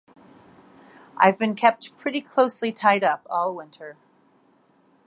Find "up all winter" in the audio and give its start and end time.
3.03-3.97